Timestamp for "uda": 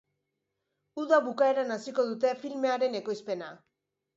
1.03-1.19